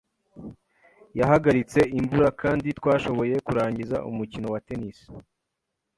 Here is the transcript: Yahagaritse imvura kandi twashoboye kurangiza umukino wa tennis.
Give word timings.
Yahagaritse 1.19 1.79
imvura 1.99 2.29
kandi 2.41 2.67
twashoboye 2.79 3.35
kurangiza 3.45 3.97
umukino 4.09 4.47
wa 4.53 4.59
tennis. 4.67 4.99